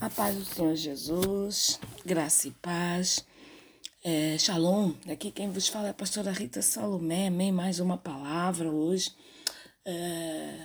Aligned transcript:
A 0.00 0.08
paz 0.08 0.36
do 0.36 0.44
Senhor 0.44 0.76
Jesus, 0.76 1.80
graça 2.06 2.46
e 2.46 2.52
paz. 2.52 3.26
É, 4.04 4.38
shalom, 4.38 4.92
aqui 5.10 5.32
quem 5.32 5.50
vos 5.50 5.66
fala 5.66 5.88
é 5.88 5.90
a 5.90 5.94
pastora 5.94 6.30
Rita 6.30 6.62
Salomé. 6.62 7.26
Amém. 7.26 7.50
Mais 7.50 7.80
uma 7.80 7.98
palavra 7.98 8.70
hoje. 8.70 9.12
É, 9.84 10.56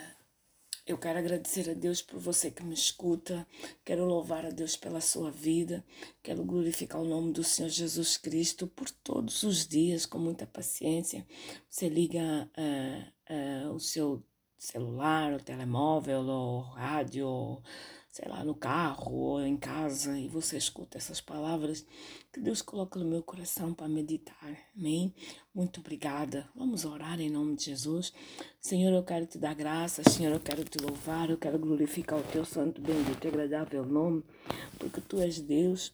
eu 0.85 0.99
quero 0.99 1.17
agradecer 1.17 1.67
a 1.67 1.73
Deus 1.73 1.99
por 1.99 2.19
você 2.19 2.51
que 2.51 2.63
me 2.63 2.75
escuta. 2.75 3.47
Quero 3.83 4.05
louvar 4.05 4.45
a 4.45 4.51
Deus 4.51 4.77
pela 4.77 5.01
sua 5.01 5.31
vida. 5.31 5.83
Quero 6.21 6.43
glorificar 6.45 7.01
o 7.01 7.07
nome 7.07 7.33
do 7.33 7.43
Senhor 7.43 7.69
Jesus 7.69 8.17
Cristo 8.17 8.67
por 8.67 8.87
todos 8.91 9.41
os 9.41 9.67
dias, 9.67 10.05
com 10.05 10.19
muita 10.19 10.45
paciência. 10.45 11.25
Você 11.67 11.89
liga 11.89 12.47
é, 12.55 13.05
é 13.25 13.67
o 13.67 13.79
seu 13.79 14.23
celular, 14.59 15.33
o 15.33 15.43
telemóvel, 15.43 16.21
o 16.21 16.59
rádio 16.73 17.61
sei 18.13 18.29
lá, 18.29 18.43
no 18.43 18.53
carro 18.53 19.11
ou 19.11 19.41
em 19.41 19.57
casa 19.57 20.19
e 20.19 20.27
você 20.27 20.55
escuta 20.55 20.99
essas 20.99 21.19
palavras 21.19 21.83
que 22.31 22.39
Deus 22.39 22.61
coloca 22.61 22.99
no 22.99 23.09
meu 23.09 23.23
coração 23.23 23.73
para 23.73 23.87
meditar. 23.87 24.55
Amém? 24.77 25.11
Muito 25.51 25.79
obrigada. 25.79 26.47
Vamos 26.55 26.85
orar 26.85 27.19
em 27.19 27.31
nome 27.31 27.55
de 27.55 27.65
Jesus. 27.65 28.13
Senhor, 28.59 28.93
eu 28.93 29.03
quero 29.03 29.25
te 29.25 29.39
dar 29.39 29.55
graça. 29.55 30.03
Senhor, 30.07 30.31
eu 30.31 30.39
quero 30.39 30.63
te 30.63 30.77
louvar. 30.77 31.31
Eu 31.31 31.39
quero 31.39 31.57
glorificar 31.57 32.19
o 32.19 32.23
teu 32.31 32.45
santo, 32.45 32.79
bendito 32.79 33.25
e 33.25 33.29
agradável 33.29 33.83
nome, 33.83 34.23
porque 34.77 35.01
tu 35.01 35.19
és 35.19 35.41
Deus 35.41 35.91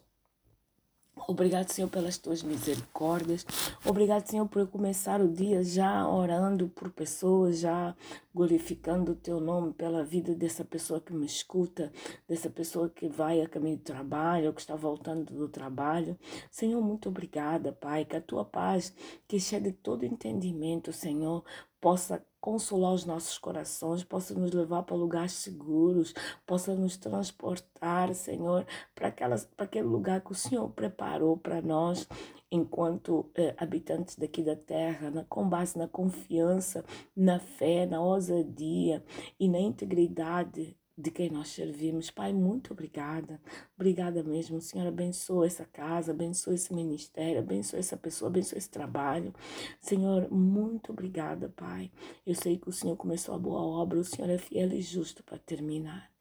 Obrigado, 1.28 1.70
Senhor, 1.70 1.90
pelas 1.90 2.18
tuas 2.18 2.42
misericórdias. 2.42 3.46
Obrigado, 3.86 4.28
Senhor, 4.28 4.48
por 4.48 4.68
começar 4.68 5.22
o 5.22 5.28
dia 5.28 5.64
já 5.64 6.08
orando 6.08 6.68
por 6.70 6.90
pessoas, 6.90 7.60
já 7.60 7.96
glorificando 8.34 9.12
o 9.12 9.16
teu 9.16 9.40
nome 9.40 9.74
pela 9.74 10.04
vida 10.04 10.34
dessa 10.34 10.64
pessoa 10.64 11.02
que 11.02 11.14
me 11.14 11.26
escuta, 11.26 11.92
dessa 12.28 12.50
pessoa 12.50 12.90
que 12.90 13.08
vai 13.08 13.42
a 13.42 13.50
caminho 13.50 13.78
do 13.78 13.84
trabalho, 13.84 14.48
ou 14.48 14.54
que 14.54 14.62
está 14.62 14.76
voltando 14.76 15.34
do 15.34 15.48
trabalho. 15.48 16.18
Senhor, 16.50 16.82
muito 16.82 17.10
obrigada, 17.10 17.72
Pai, 17.72 18.06
que 18.06 18.16
a 18.16 18.22
tua 18.22 18.46
paz, 18.46 18.94
que 19.28 19.40
chegue 19.40 19.72
todo 19.72 20.06
entendimento, 20.06 20.94
Senhor, 20.94 21.44
possa 21.82 22.24
consolar 22.40 22.94
os 22.94 23.06
nossos 23.06 23.38
corações, 23.38 24.04
possa 24.04 24.34
nos 24.34 24.52
levar 24.52 24.84
para 24.84 24.96
lugares 24.96 25.34
seguros, 25.34 26.14
possa 26.46 26.74
nos 26.74 26.98
transportar, 26.98 28.14
Senhor, 28.14 28.66
para, 28.96 29.10
aquelas, 29.10 29.46
para 29.46 29.66
aquele 29.66 29.88
lugar 29.88 30.22
que 30.22 30.32
o 30.32 30.36
Senhor 30.36 30.70
preparou 30.70 31.38
para 31.38 31.62
nós 31.62 32.08
enquanto 32.52 33.30
eh, 33.36 33.54
habitantes 33.58 34.16
daqui 34.16 34.42
da 34.42 34.56
terra, 34.56 35.12
na, 35.12 35.24
com 35.26 35.48
base 35.48 35.78
na 35.78 35.88
confiança, 35.88 36.84
na 37.16 37.40
fé, 37.40 37.86
na 37.86 38.02
ousadia 38.02 39.04
e 39.40 39.48
na 39.48 39.60
integridade 39.60 40.79
de 41.00 41.12
quem 41.12 41.30
nós 41.30 41.48
servimos. 41.48 42.12
Pai, 42.12 42.34
muito 42.34 42.74
obrigada. 42.74 43.40
Obrigada 43.76 44.22
mesmo. 44.22 44.60
Senhor, 44.60 44.86
abençoa 44.86 45.48
essa 45.48 45.66
casa, 45.66 46.12
abençoa 46.12 46.56
esse 46.56 46.74
ministério, 46.74 47.40
abençoa 47.40 47.80
essa 47.80 47.96
pessoa, 47.96 48.30
abençoa 48.30 48.58
esse 48.58 48.70
trabalho. 48.70 49.34
Senhor, 49.80 50.30
muito 50.30 50.92
obrigada, 50.92 51.48
Pai. 51.56 51.90
Eu 52.26 52.36
sei 52.36 52.58
que 52.58 52.68
o 52.68 52.74
Senhor 52.74 52.98
começou 52.98 53.34
a 53.34 53.40
boa 53.40 53.62
obra, 53.62 54.00
o 54.00 54.04
Senhor 54.04 54.30
é 54.30 54.38
fiel 54.38 54.74
e 54.74 54.82
justo 54.82 55.24
para 55.24 55.38
terminar. 55.38 56.12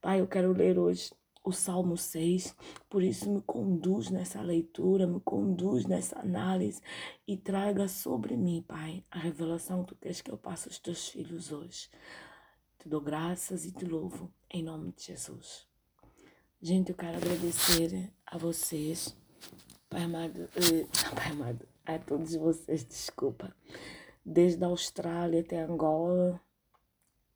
Pai, 0.00 0.20
eu 0.20 0.26
quero 0.26 0.52
ler 0.52 0.78
hoje 0.78 1.12
o 1.44 1.52
Salmo 1.52 1.96
6, 1.96 2.56
por 2.88 3.02
isso 3.02 3.30
me 3.30 3.42
conduz 3.42 4.10
nessa 4.10 4.40
leitura, 4.40 5.06
me 5.06 5.20
conduz 5.20 5.84
nessa 5.84 6.18
análise 6.18 6.80
e 7.28 7.36
traga 7.36 7.86
sobre 7.86 8.34
mim, 8.34 8.64
Pai, 8.66 9.04
a 9.10 9.18
revelação 9.18 9.84
que 9.84 9.94
tu 9.94 10.00
queres 10.00 10.22
que 10.22 10.30
eu 10.30 10.38
passe 10.38 10.68
aos 10.68 10.78
teus 10.78 11.08
filhos 11.08 11.52
hoje. 11.52 11.90
Te 12.84 12.90
dou 12.90 13.00
graças 13.00 13.64
e 13.64 13.72
te 13.72 13.86
louvo 13.86 14.30
em 14.50 14.62
nome 14.62 14.92
de 14.92 15.04
Jesus. 15.04 15.66
Gente, 16.60 16.90
eu 16.90 16.94
quero 16.94 17.16
agradecer 17.16 18.12
a 18.26 18.36
vocês, 18.36 19.16
Pai 19.88 20.02
amado, 20.02 20.42
eh, 20.54 20.86
Pai 21.16 21.30
amado, 21.30 21.66
a 21.86 21.98
todos 21.98 22.34
vocês, 22.34 22.84
desculpa, 22.84 23.56
desde 24.22 24.62
a 24.62 24.66
Austrália 24.66 25.40
até 25.40 25.62
Angola, 25.62 26.38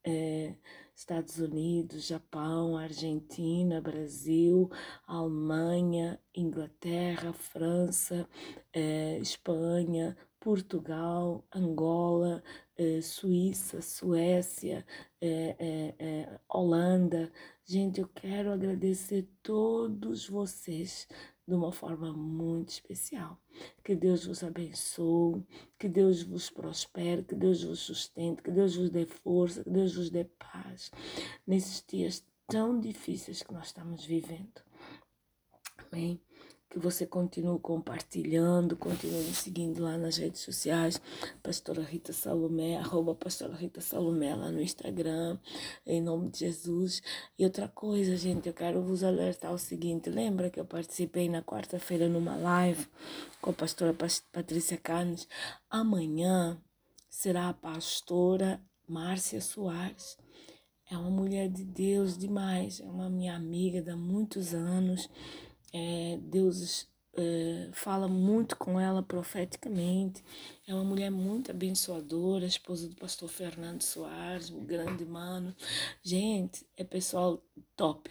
eh, 0.03 0.53
Estados 0.95 1.39
Unidos, 1.39 2.05
Japão, 2.05 2.77
Argentina, 2.77 3.81
Brasil, 3.81 4.69
Alemanha, 5.07 6.21
Inglaterra, 6.35 7.33
França, 7.33 8.29
eh, 8.71 9.17
Espanha, 9.19 10.15
Portugal, 10.39 11.43
Angola, 11.51 12.43
eh, 12.79 13.01
Suíça, 13.01 13.81
Suécia, 13.81 14.85
eh, 15.19 15.93
eh, 15.99 16.39
Holanda. 16.47 17.29
Gente, 17.65 17.99
eu 17.99 18.07
quero 18.07 18.51
agradecer 18.53 19.27
todos 19.43 20.29
vocês 20.29 21.05
de 21.45 21.53
uma 21.53 21.73
forma 21.73 22.13
muito 22.13 22.69
especial. 22.69 23.37
Que 23.83 23.95
Deus 23.95 24.25
vos 24.25 24.43
abençoe, 24.43 25.45
que 25.77 25.89
Deus 25.89 26.23
vos 26.23 26.49
prospere, 26.49 27.23
que 27.23 27.35
Deus 27.35 27.63
vos 27.63 27.79
sustente, 27.79 28.41
que 28.41 28.51
Deus 28.51 28.77
vos 28.77 28.89
dê 28.89 29.05
força, 29.05 29.61
que 29.61 29.69
Deus 29.69 29.95
vos 29.95 30.09
dê 30.09 30.23
paz 30.23 30.89
nesses 31.45 31.83
dias 31.85 32.25
tão 32.47 32.79
difíceis 32.79 33.43
que 33.43 33.53
nós 33.53 33.67
estamos 33.67 34.05
vivendo. 34.05 34.61
Amém 35.91 36.28
que 36.69 36.77
você 36.77 37.05
continue 37.05 37.59
compartilhando, 37.59 38.77
continue 38.77 39.23
me 39.23 39.33
seguindo 39.33 39.81
lá 39.81 39.97
nas 39.97 40.17
redes 40.17 40.41
sociais, 40.41 41.01
Pastora 41.41 41.81
Rita 41.81 42.13
Salomé, 42.13 42.77
arroba 42.77 43.15
Pastora 43.15 43.55
Rita 43.55 43.81
Salomé 43.81 44.35
lá 44.35 44.51
no 44.51 44.61
Instagram, 44.61 45.39
em 45.85 45.99
nome 45.99 46.29
de 46.29 46.39
Jesus. 46.39 47.01
E 47.37 47.43
outra 47.43 47.67
coisa, 47.67 48.15
gente, 48.15 48.47
eu 48.47 48.53
quero 48.53 48.83
vos 48.83 49.03
alertar 49.03 49.51
o 49.51 49.57
seguinte, 49.57 50.11
lembra 50.11 50.51
que 50.51 50.59
eu 50.59 50.65
participei 50.65 51.27
na 51.27 51.41
quarta-feira 51.41 52.07
numa 52.07 52.35
live 52.35 52.87
com 53.41 53.49
a 53.49 53.53
pastora 53.53 53.95
Patrícia 54.31 54.77
Canes? 54.77 55.27
Amanhã 55.71 56.61
será 57.09 57.49
a 57.49 57.53
pastora 57.53 58.61
Márcia 58.87 59.41
Soares. 59.41 60.17
É 60.91 60.97
uma 60.97 61.09
mulher 61.09 61.49
de 61.49 61.63
Deus 61.63 62.17
demais, 62.17 62.79
é 62.79 62.85
uma 62.85 63.09
minha 63.09 63.35
amiga 63.35 63.81
de 63.81 63.93
muitos 63.95 64.55
anos 64.55 65.07
é, 65.73 66.17
Deus 66.21 66.87
é, 67.13 67.69
fala 67.73 68.07
muito 68.07 68.55
com 68.57 68.79
ela 68.79 69.03
profeticamente. 69.03 70.23
É 70.67 70.73
uma 70.73 70.83
mulher 70.83 71.09
muito 71.09 71.51
abençoadora, 71.51 72.45
esposa 72.45 72.87
do 72.87 72.95
pastor 72.95 73.29
Fernando 73.29 73.81
Soares, 73.81 74.49
um 74.49 74.63
grande 74.65 75.05
mano. 75.05 75.55
Gente, 76.03 76.65
é 76.77 76.83
pessoal 76.83 77.43
top 77.75 78.09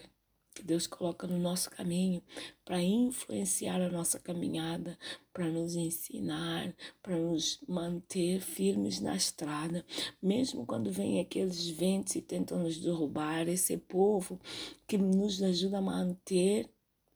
que 0.59 0.65
Deus 0.65 0.85
coloca 0.85 1.25
no 1.25 1.39
nosso 1.39 1.69
caminho 1.71 2.21
para 2.65 2.81
influenciar 2.81 3.81
a 3.81 3.89
nossa 3.89 4.19
caminhada, 4.19 4.99
para 5.31 5.47
nos 5.47 5.73
ensinar, 5.73 6.75
para 7.01 7.15
nos 7.15 7.63
manter 7.65 8.41
firmes 8.41 8.99
na 8.99 9.15
estrada, 9.15 9.85
mesmo 10.21 10.65
quando 10.65 10.91
vem 10.91 11.21
aqueles 11.21 11.69
ventos 11.69 12.15
e 12.15 12.21
tentam 12.21 12.59
nos 12.59 12.77
derrubar, 12.77 13.47
esse 13.47 13.77
povo 13.77 14.37
que 14.85 14.97
nos 14.97 15.41
ajuda 15.41 15.77
a 15.77 15.81
manter 15.81 16.69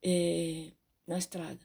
é, 0.03 0.71
na 1.07 1.17
estrada. 1.17 1.59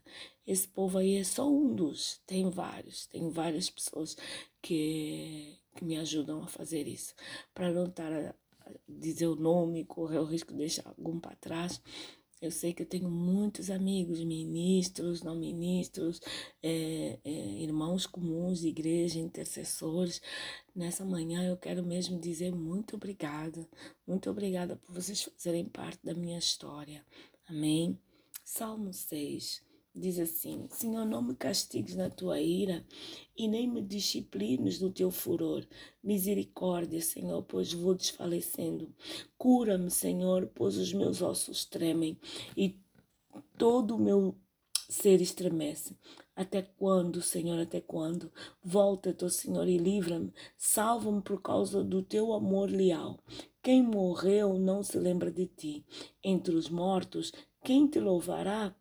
Esse 0.47 0.67
povo 0.67 0.99
aí 0.99 1.17
é 1.17 1.25
só 1.25 1.49
um 1.49 1.75
dos, 1.75 2.21
tem 2.27 2.49
vários, 2.49 3.07
tem 3.07 3.31
várias 3.31 3.69
pessoas 3.69 4.17
que, 4.63 5.59
que 5.77 5.85
me 5.85 5.99
ajudam 5.99 6.43
a 6.43 6.47
fazer 6.47 6.89
isso. 6.89 7.15
Para 7.53 7.73
não 7.73 7.87
estar 7.87 8.13
a, 8.13 8.35
dizer 8.89 9.27
o 9.27 9.37
nome, 9.37 9.85
correr 9.85 10.19
o 10.19 10.25
risco 10.25 10.53
de 10.53 10.59
deixar 10.59 10.87
algum 10.89 11.21
para 11.21 11.37
trás. 11.37 11.81
Eu 12.41 12.53
sei 12.53 12.73
que 12.73 12.83
eu 12.83 12.87
tenho 12.87 13.11
muitos 13.11 13.69
amigos, 13.69 14.23
ministros, 14.23 15.23
não 15.23 15.35
ministros, 15.35 16.21
é, 16.63 17.19
é, 17.25 17.31
irmãos 17.31 18.07
comuns, 18.07 18.63
igreja, 18.63 19.19
intercessores. 19.19 20.23
Nessa 20.75 21.05
manhã 21.05 21.45
eu 21.45 21.57
quero 21.57 21.85
mesmo 21.85 22.19
dizer 22.21 22.53
muito 22.53 22.95
obrigada, 22.95 23.69
muito 24.07 24.31
obrigada 24.31 24.77
por 24.77 24.95
vocês 24.95 25.25
fazerem 25.25 25.65
parte 25.65 25.99
da 26.05 26.15
minha 26.15 26.39
história. 26.39 27.05
Amém. 27.49 27.99
Salmo 28.51 28.95
6 28.95 29.63
diz 29.95 30.19
assim: 30.19 30.67
Senhor, 30.71 31.05
não 31.05 31.21
me 31.21 31.35
castigues 31.35 31.95
na 31.95 32.09
tua 32.09 32.41
ira 32.41 32.83
e 33.37 33.47
nem 33.47 33.69
me 33.69 33.83
disciplines 33.83 34.81
no 34.81 34.91
teu 34.91 35.11
furor. 35.11 35.67
Misericórdia, 36.03 37.03
Senhor, 37.03 37.43
pois 37.43 37.75
vou 37.75 37.95
desfalecendo. 37.95 38.91
Cura-me, 39.37 39.91
Senhor, 39.91 40.51
pois 40.55 40.79
os 40.79 40.95
meus 40.95 41.21
ossos 41.21 41.67
tremem 41.67 42.19
e 42.57 42.81
todo 43.59 43.97
o 43.97 44.01
meu 44.01 44.35
ser 44.89 45.21
estremece. 45.21 45.95
Até 46.35 46.63
quando, 46.63 47.21
Senhor, 47.21 47.59
até 47.59 47.81
quando? 47.81 48.33
Volta-te, 48.65 49.29
Senhor, 49.29 49.69
e 49.69 49.77
livra-me. 49.77 50.33
Salva-me 50.57 51.21
por 51.21 51.43
causa 51.43 51.85
do 51.85 52.03
teu 52.03 52.33
amor 52.33 52.71
leal. 52.71 53.19
Quem 53.61 53.83
morreu 53.83 54.59
não 54.59 54.83
se 54.83 54.99
lembra 54.99 55.31
de 55.31 55.47
ti. 55.47 55.85
Entre 56.25 56.55
os 56.55 56.71
mortos, 56.71 57.33
quem 57.63 57.87
te 57.87 57.99
louvará? 58.01 58.75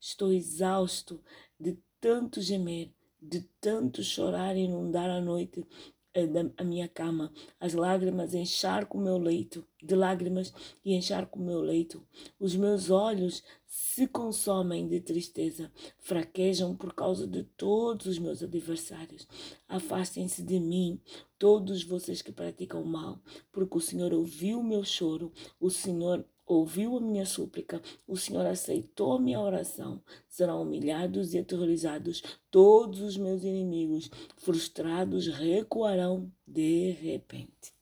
Estou 0.00 0.32
exausto 0.32 1.20
de 1.58 1.76
tanto 2.00 2.40
gemer, 2.40 2.92
de 3.20 3.42
tanto 3.60 4.02
chorar 4.02 4.56
e 4.56 4.60
inundar 4.60 5.10
a 5.10 5.20
noite. 5.20 5.66
eh, 6.14 6.26
a 6.56 6.64
minha 6.64 6.88
cama, 6.88 7.32
as 7.60 7.74
lágrimas 7.74 8.34
encharcam 8.34 9.00
o 9.00 9.04
meu 9.04 9.18
leito, 9.18 9.64
de 9.82 9.94
lágrimas 9.94 10.52
e 10.84 10.94
encharcam 10.94 11.40
o 11.40 11.44
meu 11.44 11.60
leito. 11.60 12.02
Os 12.40 12.56
meus 12.56 12.90
olhos 12.90 13.42
se 13.66 14.06
consomem 14.06 14.88
de 14.88 15.00
tristeza, 15.00 15.70
fraquejam 15.98 16.74
por 16.74 16.94
causa 16.94 17.26
de 17.26 17.44
todos 17.44 18.06
os 18.06 18.18
meus 18.18 18.42
adversários. 18.42 19.28
Afastem-se 19.68 20.42
de 20.42 20.58
mim, 20.58 21.00
todos 21.38 21.84
vocês 21.84 22.22
que 22.22 22.32
praticam 22.32 22.82
mal, 22.84 23.20
porque 23.52 23.76
o 23.76 23.80
Senhor 23.80 24.12
ouviu 24.12 24.60
o 24.60 24.64
meu 24.64 24.82
choro, 24.84 25.32
o 25.60 25.70
Senhor 25.70 26.24
ouviu 26.48 26.96
a 26.96 27.00
minha 27.00 27.26
súplica, 27.26 27.80
o 28.06 28.16
Senhor 28.16 28.46
aceitou 28.46 29.12
a 29.12 29.20
minha 29.20 29.38
oração. 29.38 30.02
Serão 30.28 30.62
humilhados 30.62 31.34
e 31.34 31.38
aterrorizados 31.38 32.22
todos 32.50 33.00
os 33.00 33.16
meus 33.16 33.44
inimigos, 33.44 34.10
frustrados 34.38 35.28
recuarão 35.28 36.32
de 36.46 36.92
repente. 36.92 37.74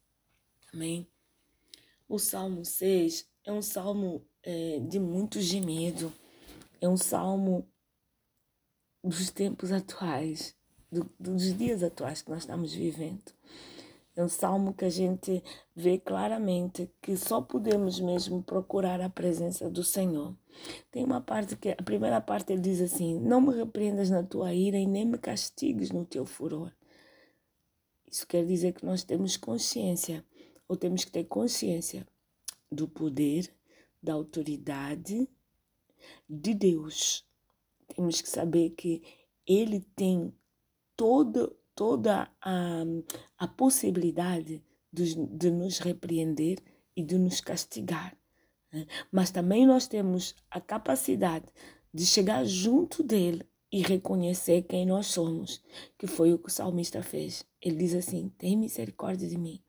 Amém? 0.74 1.06
O 2.08 2.18
Salmo 2.18 2.64
6 2.64 3.26
é 3.44 3.52
um 3.52 3.62
salmo 3.62 4.26
é, 4.42 4.80
de 4.80 4.98
muito 4.98 5.40
gemido, 5.40 6.12
é 6.80 6.88
um 6.88 6.96
salmo 6.96 7.66
dos 9.02 9.30
tempos 9.30 9.70
atuais, 9.70 10.54
do, 10.90 11.08
dos 11.18 11.56
dias 11.56 11.82
atuais 11.82 12.22
que 12.22 12.30
nós 12.30 12.40
estamos 12.40 12.72
vivendo. 12.72 13.32
É 14.16 14.24
um 14.24 14.28
salmo 14.30 14.72
que 14.72 14.86
a 14.86 14.90
gente 14.90 15.44
vê 15.74 15.98
claramente 15.98 16.90
que 17.02 17.18
só 17.18 17.42
podemos 17.42 18.00
mesmo 18.00 18.42
procurar 18.42 18.98
a 19.02 19.10
presença 19.10 19.68
do 19.68 19.84
Senhor. 19.84 20.34
Tem 20.90 21.04
uma 21.04 21.20
parte 21.20 21.54
que, 21.54 21.68
a 21.68 21.82
primeira 21.82 22.18
parte 22.18 22.50
ele 22.50 22.62
diz 22.62 22.80
assim: 22.80 23.20
Não 23.20 23.42
me 23.42 23.54
repreendas 23.54 24.08
na 24.08 24.22
tua 24.22 24.54
ira 24.54 24.78
e 24.78 24.86
nem 24.86 25.04
me 25.04 25.18
castigues 25.18 25.90
no 25.90 26.06
teu 26.06 26.24
furor. 26.24 26.72
Isso 28.10 28.26
quer 28.26 28.46
dizer 28.46 28.72
que 28.72 28.86
nós 28.86 29.04
temos 29.04 29.36
consciência, 29.36 30.24
ou 30.66 30.78
temos 30.78 31.04
que 31.04 31.12
ter 31.12 31.24
consciência 31.24 32.08
do 32.72 32.88
poder, 32.88 33.52
da 34.02 34.14
autoridade 34.14 35.28
de 36.26 36.54
Deus. 36.54 37.22
Temos 37.94 38.22
que 38.22 38.30
saber 38.30 38.70
que 38.70 39.02
Ele 39.46 39.80
tem 39.94 40.32
todo 40.96 41.54
toda 41.76 42.28
a, 42.40 42.82
a 43.38 43.46
possibilidade 43.46 44.64
de, 44.90 45.14
de 45.14 45.50
nos 45.50 45.78
repreender 45.78 46.58
e 46.96 47.02
de 47.02 47.18
nos 47.18 47.40
castigar. 47.40 48.16
Né? 48.72 48.86
Mas 49.12 49.30
também 49.30 49.66
nós 49.66 49.86
temos 49.86 50.34
a 50.50 50.60
capacidade 50.60 51.46
de 51.92 52.04
chegar 52.04 52.44
junto 52.44 53.02
dele 53.02 53.46
e 53.70 53.82
reconhecer 53.82 54.62
quem 54.62 54.86
nós 54.86 55.06
somos, 55.08 55.62
que 55.98 56.06
foi 56.06 56.32
o 56.32 56.38
que 56.38 56.48
o 56.48 56.52
salmista 56.52 57.02
fez. 57.02 57.44
Ele 57.60 57.76
diz 57.76 57.94
assim: 57.94 58.32
Tem 58.38 58.56
misericórdia 58.56 59.28
de 59.28 59.36
mim, 59.36 59.60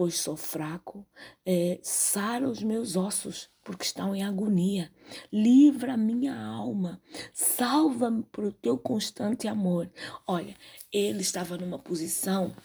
pois 0.00 0.16
sou 0.16 0.34
fraco, 0.34 1.06
é, 1.44 1.78
sara 1.82 2.48
os 2.48 2.62
meus 2.62 2.96
ossos, 2.96 3.50
porque 3.62 3.84
estão 3.84 4.16
em 4.16 4.22
agonia. 4.22 4.90
Livra 5.30 5.94
minha 5.94 6.34
alma, 6.34 7.02
salva-me 7.34 8.22
por 8.22 8.44
o 8.46 8.50
teu 8.50 8.78
constante 8.78 9.46
amor. 9.46 9.90
Olha, 10.26 10.56
ele 10.90 11.20
estava 11.20 11.58
numa 11.58 11.78
posição 11.78 12.56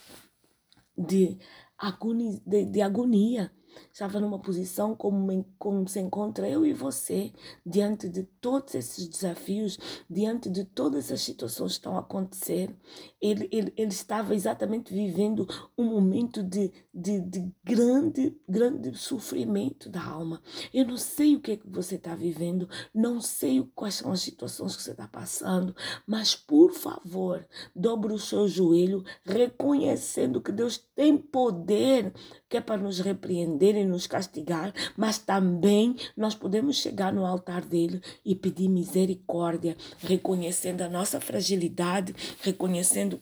de 0.97 1.37
agonia, 1.77 2.41
de, 2.45 2.63
de 2.67 2.81
agonia 2.81 3.51
estava 3.91 4.19
numa 4.19 4.39
posição 4.39 4.95
como, 4.95 5.45
como 5.57 5.87
se 5.87 5.99
encontra 5.99 6.47
eu 6.47 6.65
e 6.65 6.73
você, 6.73 7.31
diante 7.65 8.09
de 8.09 8.23
todos 8.23 8.75
esses 8.75 9.07
desafios, 9.07 9.77
diante 10.09 10.49
de 10.49 10.63
todas 10.65 11.11
as 11.11 11.21
situações 11.21 11.73
que 11.73 11.77
estão 11.77 11.97
a 11.97 12.01
acontecer. 12.01 12.75
Ele, 13.21 13.47
ele, 13.51 13.73
ele 13.75 13.91
estava 13.91 14.35
exatamente 14.35 14.93
vivendo 14.93 15.47
um 15.77 15.85
momento 15.85 16.43
de, 16.43 16.71
de, 16.93 17.19
de 17.21 17.51
grande, 17.63 18.37
grande 18.47 18.97
sofrimento 18.97 19.89
da 19.89 20.03
alma. 20.03 20.41
Eu 20.73 20.85
não 20.85 20.97
sei 20.97 21.35
o 21.35 21.39
que 21.39 21.51
é 21.51 21.57
que 21.57 21.69
você 21.69 21.95
está 21.95 22.15
vivendo, 22.15 22.69
não 22.93 23.19
sei 23.19 23.63
quais 23.73 23.95
são 23.95 24.11
as 24.11 24.21
situações 24.21 24.75
que 24.75 24.83
você 24.83 24.91
está 24.91 25.07
passando, 25.07 25.75
mas 26.05 26.35
por 26.35 26.73
favor, 26.73 27.45
dobre 27.75 28.13
o 28.13 28.19
seu 28.19 28.47
joelho, 28.47 29.03
reconhecendo 29.23 30.41
que 30.41 30.51
Deus 30.51 30.77
tem 30.95 31.17
poder 31.17 32.13
que 32.47 32.57
é 32.57 32.61
para 32.61 32.77
nos 32.77 32.99
repreender 32.99 33.64
e 33.73 33.85
nos 33.85 34.05
castigar, 34.05 34.73
mas 34.95 35.17
também 35.17 35.95
nós 36.15 36.35
podemos 36.35 36.77
chegar 36.77 37.11
no 37.11 37.25
altar 37.25 37.63
dele 37.63 38.01
e 38.23 38.35
pedir 38.35 38.67
misericórdia, 38.67 39.75
reconhecendo 39.99 40.81
a 40.81 40.89
nossa 40.89 41.19
fragilidade, 41.19 42.13
reconhecendo 42.41 43.19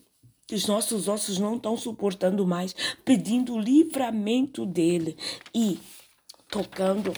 que 0.47 0.55
os 0.55 0.67
nossos 0.67 1.07
ossos 1.07 1.39
não 1.39 1.55
estão 1.55 1.77
suportando 1.77 2.45
mais, 2.45 2.75
pedindo 3.05 3.53
o 3.53 3.59
livramento 3.59 4.65
dele 4.65 5.15
e 5.55 5.79
tocando 6.49 7.13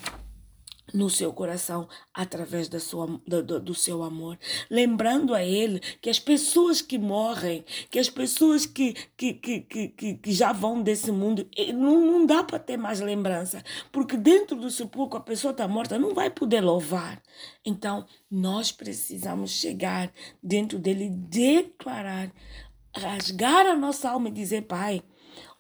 no 0.95 1.09
seu 1.09 1.33
coração 1.33 1.88
através 2.13 2.69
da 2.69 2.80
sua, 2.80 3.19
do, 3.27 3.59
do, 3.59 3.75
seu 3.75 4.01
amor. 4.01 4.39
Lembrando 4.69 5.33
a 5.33 5.44
ele 5.44 5.80
que 6.01 6.09
as 6.09 6.19
pessoas 6.19 6.81
que 6.81 6.97
morrem, 6.97 7.65
que 7.92 8.00
as 8.00 8.09
pessoas 8.09 8.65
que, 8.65 8.94
que, 9.18 9.33
que, 9.33 9.59
que, 9.59 10.13
que 10.15 10.31
já 10.31 10.53
vão 10.53 10.81
desse 10.81 11.12
mundo, 11.12 11.47
não, 11.74 12.00
não 12.00 12.25
dá 12.25 12.44
para 12.44 12.57
ter 12.57 12.77
mais 12.77 13.01
lembrança, 13.01 13.62
porque 13.92 14.15
dentro 14.15 14.56
do 14.56 14.71
sepulcro 14.71 15.18
a 15.19 15.24
pessoa 15.24 15.51
está 15.51 15.68
morta, 15.68 16.00
não 16.00 16.13
vai 16.13 16.30
poder 16.30 16.62
louvar. 16.62 17.21
Então, 17.65 18.06
nós 18.31 18.71
precisamos 18.71 19.51
chegar 19.51 20.12
dentro 20.41 20.80
dele 20.80 21.09
declarar, 21.09 22.31
rasgar 22.95 23.65
a 23.65 23.75
nossa 23.75 24.09
alma 24.09 24.30
e 24.30 24.31
dizer, 24.31 24.62
Pai, 24.62 25.03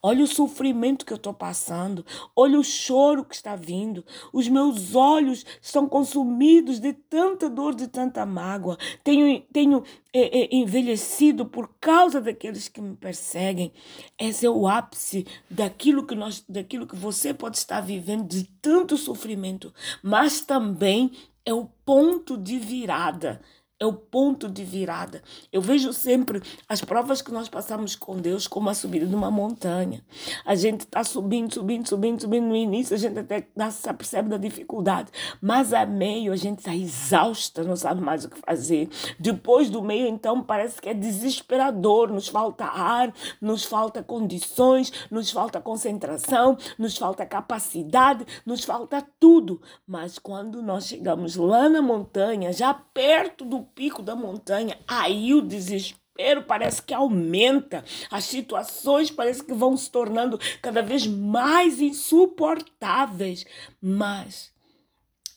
Olha 0.07 0.23
o 0.23 0.27
sofrimento 0.27 1.03
que 1.03 1.11
eu 1.11 1.17
estou 1.17 1.33
passando. 1.33 2.05
Olha 2.35 2.59
o 2.59 2.63
choro 2.63 3.25
que 3.25 3.33
está 3.33 3.55
vindo. 3.55 4.05
Os 4.31 4.47
meus 4.47 4.93
olhos 4.93 5.43
estão 5.59 5.89
consumidos 5.89 6.79
de 6.79 6.93
tanta 6.93 7.49
dor, 7.49 7.73
de 7.73 7.87
tanta 7.87 8.23
mágoa. 8.23 8.77
Tenho, 9.03 9.41
tenho 9.51 9.83
é, 10.13 10.41
é, 10.41 10.55
envelhecido 10.55 11.43
por 11.43 11.71
causa 11.81 12.21
daqueles 12.21 12.67
que 12.67 12.79
me 12.79 12.95
perseguem. 12.95 13.73
Esse 14.15 14.45
é 14.45 14.49
o 14.49 14.67
ápice 14.67 15.25
daquilo 15.49 16.05
que, 16.05 16.13
nós, 16.13 16.45
daquilo 16.47 16.85
que 16.85 16.95
você 16.95 17.33
pode 17.33 17.57
estar 17.57 17.81
vivendo, 17.81 18.27
de 18.27 18.43
tanto 18.61 18.97
sofrimento. 18.97 19.73
Mas 20.03 20.39
também 20.39 21.13
é 21.43 21.51
o 21.51 21.65
ponto 21.83 22.37
de 22.37 22.59
virada 22.59 23.41
é 23.77 23.85
o 23.85 23.91
ponto 23.91 24.47
de 24.49 24.63
virada. 24.63 25.21
Eu 25.51 25.61
vejo 25.61 25.91
sempre 25.91 26.41
as 26.67 26.81
provas 26.81 27.21
que 27.21 27.31
nós 27.31 27.49
passamos 27.49 27.95
com 27.95 28.15
Deus 28.17 28.47
como 28.47 28.69
a 28.69 28.73
subida 28.73 29.05
de 29.05 29.13
uma 29.13 29.29
montanha. 29.29 30.01
A 30.45 30.55
gente 30.55 30.81
está 30.81 31.03
subindo, 31.03 31.53
subindo, 31.53 31.87
subindo, 31.87 32.21
subindo. 32.21 32.45
No 32.45 32.55
início 32.55 32.95
a 32.95 32.97
gente 32.97 33.19
até 33.19 33.47
se 33.71 33.93
percebe 33.93 34.29
da 34.29 34.37
dificuldade, 34.37 35.11
mas 35.41 35.73
a 35.73 35.85
meio 35.85 36.31
a 36.31 36.35
gente 36.37 36.59
está 36.59 36.73
exausta, 36.73 37.63
não 37.63 37.75
sabe 37.75 38.01
mais 38.01 38.23
o 38.23 38.29
que 38.29 38.39
fazer. 38.39 38.89
Depois 39.19 39.69
do 39.69 39.81
meio, 39.81 40.07
então, 40.07 40.41
parece 40.41 40.81
que 40.81 40.89
é 40.89 40.93
desesperador. 40.93 42.09
Nos 42.09 42.29
falta 42.29 42.65
ar, 42.65 43.13
nos 43.41 43.65
falta 43.65 44.01
condições, 44.01 44.91
nos 45.11 45.31
falta 45.31 45.59
concentração, 45.59 46.57
nos 46.77 46.97
falta 46.97 47.25
capacidade, 47.25 48.25
nos 48.45 48.63
falta 48.63 49.05
tudo. 49.19 49.61
Mas 49.85 50.17
quando 50.17 50.61
nós 50.61 50.87
chegamos 50.87 51.35
lá 51.35 51.67
na 51.67 51.81
montanha, 51.81 52.53
já 52.53 52.73
perto 52.73 53.43
do 53.43 53.64
pico 53.73 54.01
da 54.01 54.15
montanha, 54.15 54.77
aí 54.87 55.33
o 55.33 55.41
desespero 55.41 56.43
parece 56.43 56.81
que 56.81 56.93
aumenta, 56.93 57.83
as 58.09 58.23
situações 58.25 59.11
parece 59.11 59.43
que 59.43 59.53
vão 59.53 59.75
se 59.75 59.89
tornando 59.91 60.39
cada 60.61 60.81
vez 60.81 61.05
mais 61.05 61.81
insuportáveis. 61.81 63.45
Mas 63.81 64.53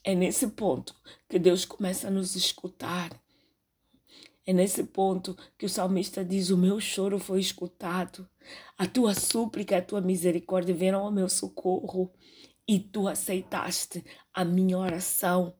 é 0.05 0.15
nesse 0.15 0.49
ponto 0.49 0.95
que 1.29 1.39
Deus 1.39 1.65
começa 1.65 2.09
a 2.09 2.11
nos 2.11 2.37
escutar. 2.37 3.11
É 4.47 4.53
nesse 4.55 4.85
ponto 4.85 5.37
que 5.59 5.67
o 5.67 5.69
salmista 5.69 6.25
diz: 6.25 6.49
O 6.49 6.57
meu 6.57 6.81
choro 6.81 7.19
foi 7.19 7.41
escutado, 7.41 8.27
a 8.79 8.87
tua 8.87 9.13
súplica, 9.13 9.77
a 9.77 9.83
tua 9.83 10.01
misericórdia 10.01 10.75
vieram 10.75 11.01
ao 11.01 11.13
meu 11.13 11.29
socorro, 11.29 12.11
e 12.67 12.81
tu 12.81 13.07
aceitaste 13.07 14.03
a 14.33 14.47
minha 14.47 14.79
oração. 14.79 15.55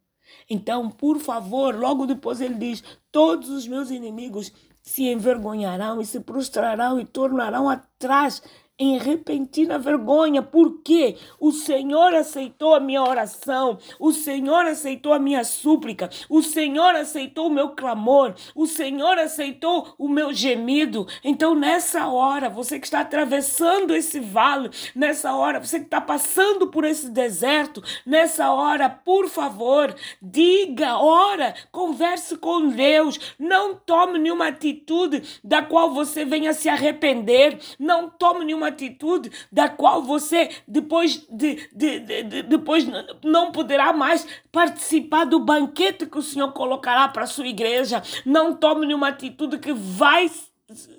Então, 0.49 0.91
por 0.91 1.19
favor, 1.19 1.75
logo 1.75 2.07
depois 2.07 2.41
ele 2.41 2.55
diz: 2.55 2.83
Todos 3.11 3.49
os 3.49 3.67
meus 3.67 3.91
inimigos 3.91 4.53
se 4.83 5.05
envergonharão 5.05 6.01
e 6.01 6.07
se 6.07 6.21
prostrarão 6.21 6.99
e 6.99 7.05
tornarão 7.05 7.69
atrás 7.69 8.43
em 8.79 8.97
repentina 8.99 9.79
vergonha, 9.79 10.43
porque 10.43 11.17
o 11.41 11.51
Senhor 11.51 12.15
aceitou 12.15 12.75
a 12.75 12.81
minha 12.81 13.03
oração, 13.03 13.79
o 13.99 14.13
Senhor 14.13 14.67
aceitou 14.67 15.13
a 15.13 15.19
minha 15.19 15.43
súplica, 15.43 16.09
o 16.29 16.43
Senhor 16.43 16.95
aceitou 16.95 17.49
o 17.49 17.53
meu 17.53 17.71
clamor, 17.71 18.35
o 18.55 18.67
Senhor 18.67 19.19
aceitou 19.19 19.95
o 19.99 20.09
meu 20.09 20.33
gemido. 20.33 21.07
Então, 21.25 21.55
nessa 21.55 22.07
hora, 22.07 22.49
você 22.49 22.79
que 22.79 22.87
está 22.87 23.01
atravessando 23.01 23.95
esse 23.95 24.21
vale, 24.21 24.71
nessa 24.95 25.35
hora, 25.35 25.59
você 25.59 25.81
que 25.81 25.87
está 25.87 26.01
passando 26.01 26.69
por 26.69 26.85
esse 26.85 27.11
deserto, 27.11 27.83
nessa 28.07 28.53
hora, 28.53 28.89
por 28.89 29.29
favor, 29.29 29.95
diga, 30.23 30.99
ora, 30.99 31.55
converse 31.73 32.37
com 32.37 32.69
Deus, 32.69 33.35
não 33.39 33.75
tome 33.75 34.19
nenhuma 34.19 34.49
atitude 34.49 35.41
da 35.43 35.63
qual 35.63 35.93
você 35.93 36.25
venha 36.25 36.53
se 36.53 36.69
arrepender, 36.69 37.59
não 37.79 38.09
tome 38.09 38.45
nenhuma 38.45 38.68
atitude 38.69 39.31
da 39.51 39.69
qual 39.69 40.03
você 40.03 40.51
depois, 40.67 41.27
de, 41.31 41.69
de, 41.73 42.01
de, 42.01 42.23
de 42.23 42.43
depois 42.43 42.87
não 43.25 43.53
poderá 43.53 43.93
mais 43.93 44.27
participar 44.53 45.25
do 45.25 45.41
banquete 45.41 46.07
que 46.07 46.19
o 46.19 46.23
Senhor 46.23 46.53
colocará 46.53 47.09
para 47.09 47.25
a 47.25 47.27
sua 47.27 47.47
igreja. 47.47 48.03
Não 48.25 48.55
tome 48.55 48.87
nenhuma 48.87 49.09
atitude 49.09 49.59
que 49.59 49.73
vai 49.73 50.31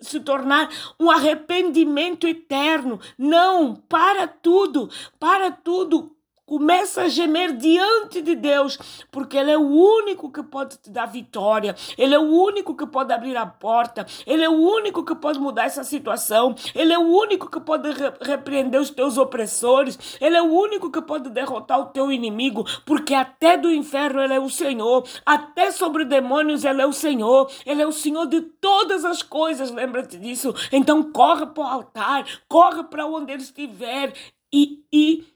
se 0.01 0.19
tornar 0.21 0.69
um 0.99 1.09
arrependimento 1.11 2.27
eterno. 2.27 2.99
Não, 3.17 3.75
para 3.75 4.27
tudo, 4.27 4.89
para 5.19 5.51
tudo. 5.51 6.15
Começa 6.49 7.03
a 7.03 7.07
gemer 7.07 7.55
diante 7.55 8.23
de 8.23 8.33
Deus, 8.33 9.05
porque 9.11 9.37
Ele 9.37 9.51
é 9.51 9.57
o 9.59 9.69
único 9.69 10.31
que 10.31 10.41
pode 10.41 10.79
te 10.79 10.89
dar 10.89 11.05
vitória, 11.05 11.75
Ele 11.95 12.15
é 12.15 12.17
o 12.17 12.23
único 12.23 12.73
que 12.73 12.87
pode 12.87 13.13
abrir 13.13 13.37
a 13.37 13.45
porta, 13.45 14.03
Ele 14.25 14.43
é 14.43 14.49
o 14.49 14.53
único 14.53 15.05
que 15.05 15.13
pode 15.13 15.37
mudar 15.37 15.65
essa 15.65 15.83
situação, 15.83 16.55
Ele 16.73 16.91
é 16.91 16.97
o 16.97 17.03
único 17.03 17.51
que 17.51 17.59
pode 17.59 17.91
re 17.91 18.13
repreender 18.21 18.81
os 18.81 18.89
teus 18.89 19.15
opressores, 19.15 20.17
Ele 20.19 20.35
é 20.35 20.41
o 20.41 20.51
único 20.51 20.89
que 20.89 20.99
pode 21.03 21.29
derrotar 21.29 21.79
o 21.81 21.85
teu 21.85 22.11
inimigo, 22.11 22.65
porque 22.83 23.13
até 23.13 23.55
do 23.55 23.71
inferno 23.71 24.19
Ele 24.19 24.33
é 24.33 24.39
o 24.39 24.49
Senhor, 24.49 25.07
até 25.23 25.69
sobre 25.69 26.03
demônios 26.03 26.65
Ele 26.65 26.81
é 26.81 26.85
o 26.87 26.91
Senhor, 26.91 27.47
Ele 27.63 27.83
é 27.83 27.85
o 27.85 27.91
Senhor 27.91 28.25
de 28.25 28.41
todas 28.41 29.05
as 29.05 29.21
coisas, 29.21 29.69
lembra-te 29.69 30.17
disso. 30.17 30.51
Então 30.71 31.11
corre 31.11 31.45
para 31.45 31.63
o 31.63 31.67
altar, 31.67 32.25
corre 32.47 32.85
para 32.85 33.05
onde 33.05 33.33
Ele 33.33 33.43
estiver 33.43 34.13
e. 34.51 34.83
e 34.91 35.28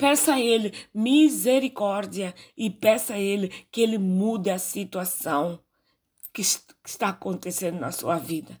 Peça 0.00 0.34
a 0.34 0.40
Ele 0.40 0.72
misericórdia 0.94 2.34
e 2.56 2.70
peça 2.70 3.14
a 3.14 3.18
Ele 3.18 3.48
que 3.70 3.82
Ele 3.82 3.98
mude 3.98 4.48
a 4.48 4.58
situação 4.58 5.60
que 6.32 6.40
está 6.40 7.10
acontecendo 7.10 7.78
na 7.78 7.92
sua 7.92 8.18
vida. 8.18 8.58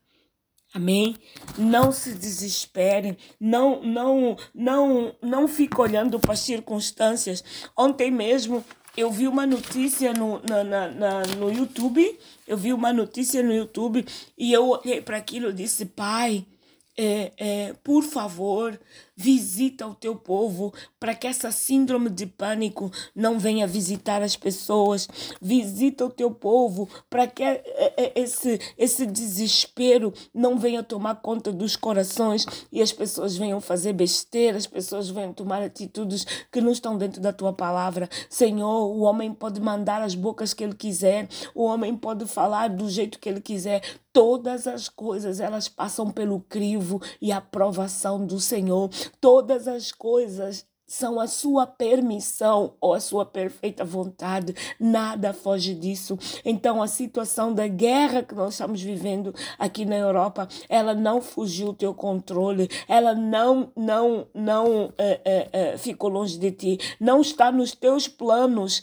Amém? 0.72 1.16
Não 1.58 1.90
se 1.90 2.14
desespere, 2.14 3.18
não, 3.40 3.82
não, 3.82 4.36
não, 4.54 5.16
não 5.20 5.48
fique 5.48 5.80
olhando 5.80 6.20
para 6.20 6.34
as 6.34 6.40
circunstâncias. 6.40 7.42
Ontem 7.76 8.10
mesmo 8.10 8.64
eu 8.96 9.10
vi 9.10 9.26
uma 9.26 9.46
notícia 9.46 10.12
no, 10.12 10.40
na, 10.48 10.62
na, 10.62 10.88
na, 10.88 11.22
no 11.38 11.50
YouTube, 11.50 12.18
eu 12.46 12.56
vi 12.56 12.72
uma 12.72 12.92
notícia 12.92 13.42
no 13.42 13.52
YouTube 13.52 14.04
e 14.36 14.52
eu 14.52 14.68
olhei 14.68 15.00
para 15.00 15.16
aquilo 15.16 15.50
e 15.50 15.54
disse, 15.54 15.86
pai, 15.86 16.46
é, 16.96 17.32
é, 17.38 17.74
por 17.82 18.02
favor, 18.02 18.78
visita 19.16 19.86
o 19.86 19.94
teu 19.94 20.16
povo 20.16 20.72
para 20.98 21.14
que 21.14 21.26
essa 21.26 21.50
síndrome 21.50 22.08
de 22.10 22.26
pânico 22.26 22.90
não 23.14 23.38
venha 23.38 23.66
visitar 23.66 24.22
as 24.22 24.34
pessoas. 24.34 25.08
Visita 25.40 26.04
o 26.04 26.10
teu 26.10 26.30
povo 26.30 26.88
para 27.08 27.26
que 27.26 27.42
é, 27.42 27.62
é, 27.96 28.12
esse, 28.20 28.58
esse 28.78 29.06
desespero 29.06 30.12
não 30.34 30.58
venha 30.58 30.82
tomar 30.82 31.16
conta 31.16 31.52
dos 31.52 31.76
corações 31.76 32.46
e 32.72 32.80
as 32.80 32.92
pessoas 32.92 33.36
venham 33.36 33.60
fazer 33.60 33.92
besteira, 33.92 34.56
as 34.56 34.66
pessoas 34.66 35.08
venham 35.08 35.32
tomar 35.32 35.62
atitudes 35.62 36.26
que 36.50 36.60
não 36.60 36.72
estão 36.72 36.96
dentro 36.96 37.20
da 37.20 37.32
tua 37.32 37.52
palavra. 37.52 38.08
Senhor, 38.28 38.90
o 38.90 39.00
homem 39.00 39.32
pode 39.32 39.60
mandar 39.60 40.02
as 40.02 40.14
bocas 40.14 40.54
que 40.54 40.64
ele 40.64 40.74
quiser, 40.74 41.28
o 41.54 41.64
homem 41.64 41.94
pode 41.94 42.26
falar 42.26 42.68
do 42.68 42.88
jeito 42.88 43.18
que 43.18 43.28
ele 43.28 43.40
quiser. 43.40 43.82
Todas 44.12 44.66
as 44.66 44.88
coisas 44.88 45.38
elas 45.38 45.68
passam 45.68 46.10
pelo 46.10 46.40
crivo 46.40 46.89
e 47.20 47.30
aprovação 47.30 48.24
do 48.24 48.40
Senhor. 48.40 48.88
Todas 49.20 49.68
as 49.68 49.92
coisas 49.92 50.64
são 50.90 51.20
a 51.20 51.28
sua 51.28 51.68
permissão 51.68 52.74
ou 52.80 52.92
a 52.92 52.98
sua 52.98 53.24
perfeita 53.24 53.84
vontade, 53.84 54.56
nada 54.78 55.32
foge 55.32 55.72
disso. 55.72 56.18
Então, 56.44 56.82
a 56.82 56.88
situação 56.88 57.54
da 57.54 57.68
guerra 57.68 58.24
que 58.24 58.34
nós 58.34 58.54
estamos 58.54 58.82
vivendo 58.82 59.32
aqui 59.56 59.84
na 59.84 59.96
Europa, 59.96 60.48
ela 60.68 60.92
não 60.92 61.22
fugiu 61.22 61.68
do 61.68 61.74
teu 61.74 61.94
controle, 61.94 62.68
ela 62.88 63.14
não, 63.14 63.70
não, 63.76 64.26
não 64.34 64.92
é, 64.98 65.20
é, 65.24 65.48
é, 65.52 65.78
ficou 65.78 66.10
longe 66.10 66.36
de 66.36 66.50
ti, 66.50 66.78
não 66.98 67.20
está 67.20 67.52
nos 67.52 67.72
teus 67.72 68.08
planos 68.08 68.82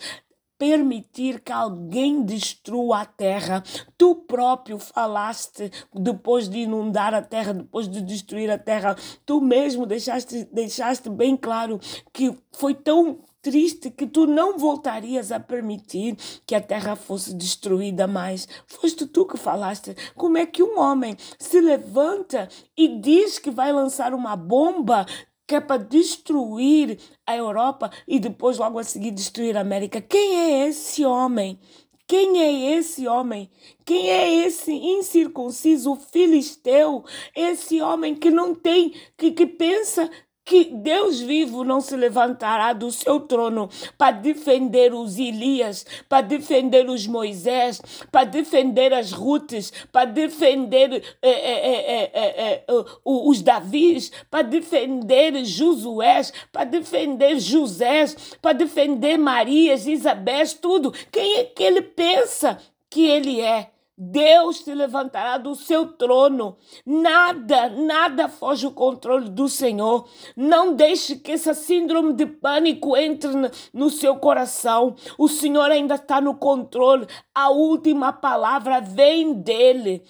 permitir 0.58 1.40
que 1.42 1.52
alguém 1.52 2.24
destrua 2.24 3.02
a 3.02 3.06
terra. 3.06 3.64
Tu 3.98 4.16
próprio 4.16 4.80
falaste 4.80 5.72
depois 5.94 6.50
de 6.50 6.60
inundar 6.60 7.14
a 7.14 7.22
terra, 7.22 7.54
depois 7.54 7.88
de 7.88 8.02
destruir 8.02 8.50
a 8.50 8.58
terra. 8.58 8.96
Tu 9.26 9.40
mesmo 9.42 9.86
deixaste, 9.86 10.48
deixaste 10.52 11.10
bem 11.10 11.38
claro 11.38 11.80
que 12.12 12.36
foi 12.52 12.74
tão 12.74 13.20
triste 13.42 13.90
que 13.90 14.06
tu 14.06 14.26
não 14.26 14.58
voltarias 14.58 15.32
a 15.32 15.40
permitir 15.40 16.18
que 16.46 16.54
a 16.54 16.62
terra 16.62 16.98
fosse 16.98 17.34
destruída 17.34 18.06
mais. 18.06 18.48
Foste 18.66 19.06
tu 19.06 19.26
que 19.26 19.38
falaste. 19.38 19.96
Como 20.16 20.38
é 20.38 20.46
que 20.46 20.62
um 20.62 20.80
homem 20.80 21.16
se 21.40 21.62
levanta 21.62 22.50
e 22.76 23.00
diz 23.00 23.40
que 23.40 23.50
vai 23.50 23.72
lançar 23.72 24.14
uma 24.14 24.36
bomba 24.36 25.06
que 25.48 25.56
é 25.56 25.62
para 25.62 25.82
destruir 25.82 27.00
a 27.26 27.36
Europa 27.36 27.90
e 28.06 28.20
depois 28.20 28.58
logo 28.58 28.78
a 28.78 28.84
seguir 28.84 29.12
destruir 29.12 29.56
a 29.56 29.62
América. 29.62 30.02
Quem 30.02 30.36
é 30.36 30.68
esse 30.68 31.06
homem? 31.06 31.58
Quem 32.06 32.42
é 32.42 32.78
esse 32.78 33.08
homem? 33.08 33.50
Quem 33.86 34.10
é 34.10 34.46
esse 34.46 34.72
incircunciso 34.72 35.96
filisteu? 35.96 37.04
Esse 37.36 37.82
homem 37.82 38.16
que 38.16 38.30
não 38.30 38.56
tem, 38.56 38.94
que, 39.18 39.32
que 39.32 39.46
pensa 39.46 40.10
que 40.48 40.64
Deus 40.64 41.20
vivo 41.20 41.66
não 41.66 41.82
se 41.82 41.94
levantará 41.94 42.72
do 42.72 42.90
seu 42.90 43.20
trono 43.20 43.70
para 43.98 44.12
defender 44.12 44.94
os 44.94 45.20
Elias, 45.20 45.86
para 46.08 46.22
defender 46.22 46.90
os 46.90 47.06
Moisés, 47.06 47.82
para 48.10 48.24
defender 48.24 48.94
as 48.94 49.12
Rutes, 49.12 49.74
para 49.92 50.06
defender 50.06 51.04
é, 51.22 51.30
é, 51.30 52.12
é, 52.14 52.66
os 53.04 53.42
Davis, 53.42 54.10
para 54.32 54.42
defender 54.42 55.44
Josués, 55.44 56.32
para 56.50 56.64
defender 56.64 57.40
José, 57.42 58.06
para 58.42 58.54
defender 58.54 59.18
Marias, 59.18 59.86
Isabéis, 59.86 60.54
tudo. 60.54 60.94
Quem 61.12 61.40
é 61.40 61.44
que 61.44 61.62
ele 61.62 61.82
pensa 61.82 62.58
que 62.90 63.06
ele 63.06 63.42
é? 63.42 63.70
Deus 63.98 64.60
te 64.60 64.76
levantará 64.76 65.40
do 65.40 65.56
seu 65.56 65.88
trono. 65.88 66.56
Nada, 66.86 67.68
nada 67.70 68.30
foge 68.30 68.68
o 68.68 68.72
controle 68.72 69.28
do 69.28 69.50
Senhor. 69.50 70.08
Não 70.36 70.76
deixe 70.76 71.16
que 71.16 71.32
essa 71.32 71.56
síndrome 71.56 72.14
de 72.14 72.28
pânico 72.28 72.96
entre 72.96 73.32
no 73.74 73.90
seu 73.90 74.18
coração. 74.18 74.96
O 75.18 75.28
Senhor 75.28 75.72
ainda 75.72 75.96
está 75.96 76.22
no 76.22 76.36
controle. 76.36 77.08
A 77.34 77.50
última 77.50 78.14
palavra 78.14 78.80
vem 78.80 79.34
dele. 79.34 80.04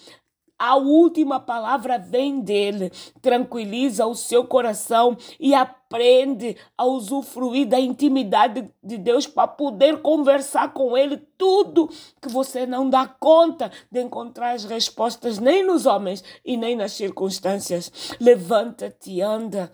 A 0.58 0.76
última 0.76 1.38
palavra 1.38 1.98
vem 1.98 2.40
dele. 2.40 2.90
Tranquiliza 3.22 4.06
o 4.06 4.14
seu 4.14 4.44
coração 4.44 5.16
e 5.38 5.54
aprende 5.54 6.56
a 6.76 6.84
usufruir 6.84 7.68
da 7.68 7.78
intimidade 7.78 8.68
de 8.82 8.98
Deus 8.98 9.26
para 9.26 9.46
poder 9.46 10.02
conversar 10.02 10.72
com 10.72 10.96
ele 10.96 11.16
tudo 11.38 11.88
que 12.20 12.28
você 12.28 12.66
não 12.66 12.90
dá 12.90 13.06
conta 13.06 13.70
de 13.90 14.02
encontrar 14.02 14.52
as 14.52 14.64
respostas 14.64 15.38
nem 15.38 15.64
nos 15.64 15.86
homens 15.86 16.24
e 16.44 16.56
nem 16.56 16.74
nas 16.74 16.92
circunstâncias. 16.92 17.92
Levanta-te, 18.20 19.20
anda 19.20 19.70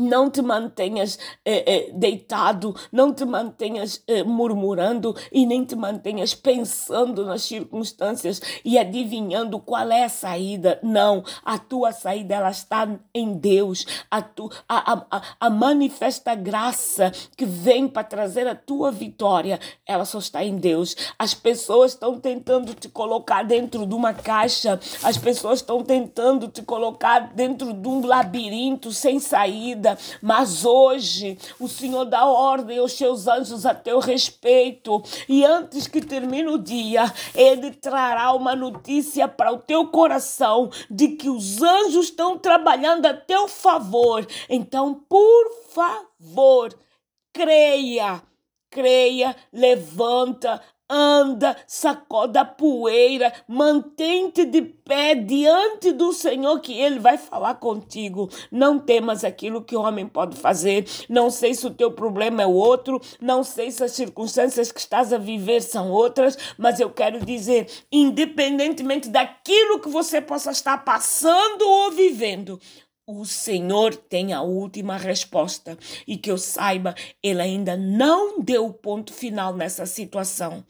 não 0.00 0.30
te 0.30 0.40
mantenhas 0.40 1.18
eh, 1.44 1.64
eh, 1.66 1.90
deitado, 1.92 2.74
não 2.90 3.12
te 3.12 3.24
mantenhas 3.24 4.02
eh, 4.08 4.24
murmurando 4.24 5.14
e 5.30 5.44
nem 5.44 5.64
te 5.64 5.76
mantenhas 5.76 6.34
pensando 6.34 7.24
nas 7.24 7.42
circunstâncias 7.42 8.40
e 8.64 8.78
adivinhando 8.78 9.60
qual 9.60 9.90
é 9.90 10.04
a 10.04 10.08
saída. 10.08 10.80
Não, 10.82 11.22
a 11.44 11.58
tua 11.58 11.92
saída 11.92 12.34
ela 12.34 12.50
está 12.50 12.88
em 13.14 13.34
Deus. 13.34 13.86
A, 14.10 14.22
tu, 14.22 14.50
a, 14.68 15.04
a, 15.10 15.22
a 15.38 15.50
manifesta 15.50 16.34
graça 16.34 17.12
que 17.36 17.44
vem 17.44 17.86
para 17.86 18.04
trazer 18.04 18.48
a 18.48 18.54
tua 18.54 18.90
vitória, 18.90 19.60
ela 19.86 20.04
só 20.04 20.18
está 20.18 20.42
em 20.42 20.56
Deus. 20.56 20.96
As 21.18 21.34
pessoas 21.34 21.92
estão 21.92 22.18
tentando 22.18 22.74
te 22.74 22.88
colocar 22.88 23.42
dentro 23.42 23.86
de 23.86 23.94
uma 23.94 24.14
caixa, 24.14 24.80
as 25.02 25.18
pessoas 25.18 25.58
estão 25.58 25.82
tentando 25.82 26.48
te 26.48 26.62
colocar 26.62 27.32
dentro 27.34 27.72
de 27.72 27.88
um 27.88 28.06
labirinto 28.06 28.92
sem 28.92 29.20
saída 29.20 29.89
vida, 29.90 29.98
mas 30.20 30.64
hoje 30.64 31.38
o 31.58 31.68
Senhor 31.68 32.04
dá 32.04 32.24
ordem 32.26 32.78
aos 32.78 32.92
seus 32.92 33.26
anjos 33.26 33.66
a 33.66 33.74
teu 33.74 33.98
respeito. 33.98 35.02
E 35.28 35.44
antes 35.44 35.86
que 35.86 36.00
termine 36.00 36.48
o 36.48 36.58
dia, 36.58 37.12
Ele 37.34 37.70
trará 37.70 38.32
uma 38.32 38.54
notícia 38.54 39.26
para 39.26 39.52
o 39.52 39.58
teu 39.58 39.88
coração 39.88 40.70
de 40.90 41.08
que 41.08 41.28
os 41.28 41.62
anjos 41.62 42.06
estão 42.06 42.38
trabalhando 42.38 43.06
a 43.06 43.14
teu 43.14 43.48
favor. 43.48 44.26
Então, 44.48 44.94
por 44.94 45.50
favor, 45.72 46.74
creia, 47.32 48.22
creia, 48.70 49.34
levanta, 49.52 50.60
anda, 50.90 51.56
sacoda 51.66 52.40
a 52.40 52.44
poeira, 52.44 53.32
mantente 53.46 54.44
de 54.44 54.60
pé 54.60 55.14
diante 55.14 55.92
do 55.92 56.12
Senhor 56.12 56.58
que 56.60 56.76
Ele 56.76 56.98
vai 56.98 57.16
falar 57.16 57.54
contigo. 57.54 58.28
Não 58.50 58.78
temas 58.78 59.22
aquilo 59.22 59.62
que 59.62 59.76
o 59.76 59.82
homem 59.82 60.06
pode 60.06 60.36
fazer. 60.36 60.84
Não 61.08 61.30
sei 61.30 61.54
se 61.54 61.64
o 61.66 61.70
teu 61.70 61.92
problema 61.92 62.42
é 62.42 62.46
outro, 62.46 63.00
não 63.20 63.44
sei 63.44 63.70
se 63.70 63.84
as 63.84 63.92
circunstâncias 63.92 64.72
que 64.72 64.80
estás 64.80 65.12
a 65.12 65.18
viver 65.18 65.62
são 65.62 65.90
outras, 65.90 66.36
mas 66.58 66.80
eu 66.80 66.90
quero 66.90 67.24
dizer, 67.24 67.68
independentemente 67.92 69.08
daquilo 69.08 69.78
que 69.78 69.88
você 69.88 70.20
possa 70.20 70.50
estar 70.50 70.78
passando 70.84 71.62
ou 71.62 71.92
vivendo, 71.92 72.58
o 73.18 73.24
Senhor 73.24 73.94
tem 73.96 74.32
a 74.32 74.42
última 74.42 74.96
resposta 74.96 75.76
e 76.06 76.16
que 76.16 76.30
eu 76.30 76.38
saiba, 76.38 76.94
Ele 77.22 77.40
ainda 77.40 77.76
não 77.76 78.40
deu 78.40 78.66
o 78.66 78.72
ponto 78.72 79.12
final 79.12 79.54
nessa 79.54 79.86
situação. 79.86 80.64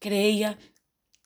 Creia 0.00 0.56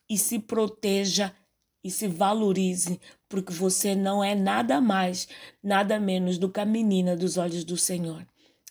e 0.08 0.18
se 0.18 0.38
proteja 0.38 1.34
e 1.82 1.90
se 1.90 2.08
valorize, 2.08 3.00
porque 3.28 3.52
você 3.52 3.94
não 3.94 4.22
é 4.22 4.34
nada 4.34 4.80
mais, 4.80 5.28
nada 5.62 5.98
menos 5.98 6.36
do 6.36 6.50
que 6.50 6.60
a 6.60 6.66
menina 6.66 7.16
dos 7.16 7.36
olhos 7.36 7.64
do 7.64 7.76
Senhor 7.76 8.26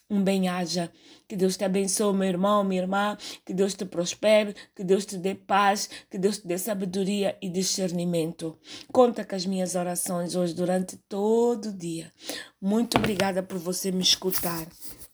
um 0.10 0.24
bem-aja. 0.24 0.92
Que 1.28 1.36
Deus 1.36 1.56
te 1.56 1.64
abençoe, 1.64 2.16
meu 2.16 2.28
irmão, 2.28 2.64
minha 2.64 2.82
irmã. 2.82 3.18
Que 3.46 3.54
Deus 3.54 3.74
te 3.74 3.86
prospere, 3.86 4.56
que 4.76 4.84
Deus 4.84 5.06
te 5.06 5.18
dê 5.18 5.36
paz, 5.36 5.90
que 6.10 6.18
Deus 6.18 6.40
te 6.40 6.48
dê 6.48 6.58
sabedoria 6.58 7.38
e 7.42 7.50
discernimento. 7.50 8.58
Conta 8.92 9.24
com 9.24 9.36
as 9.36 9.46
minhas 9.46 9.76
orações 9.76 10.36
hoje 10.36 10.54
durante 10.54 10.98
todo 11.08 11.70
o 11.70 11.74
dia. 11.74 12.12
Muito 12.60 12.98
obrigada 12.98 13.44
por 13.44 13.58
você 13.58 13.92
me 13.92 14.02
escutar. 14.02 14.68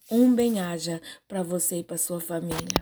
Um 0.09 0.33
bem-aja 0.33 1.01
para 1.27 1.43
você 1.43 1.79
e 1.79 1.83
para 1.83 1.97
sua 1.97 2.21
família. 2.21 2.79